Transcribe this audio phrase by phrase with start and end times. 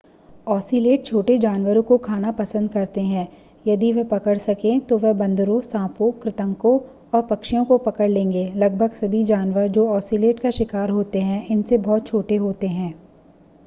[0.47, 3.27] ocelot छोटे जानवरों को खाना पसंद करते हैं
[3.65, 6.77] यदि वे पकड़ सकें तो वे बंदरों सांपों कृन्तकों
[7.13, 11.77] और पक्षियों को पकड़ लेंगे लगभग सभी जानवर जो औसीलट का शिकार होते हैं इनसे
[11.79, 12.93] बहुत छोटे होते हैं